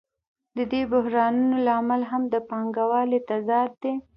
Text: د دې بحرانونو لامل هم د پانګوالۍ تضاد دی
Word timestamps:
د 0.57 0.59
دې 0.71 0.81
بحرانونو 0.91 1.55
لامل 1.67 2.01
هم 2.11 2.23
د 2.33 2.35
پانګوالۍ 2.49 3.19
تضاد 3.29 3.69
دی 3.81 3.93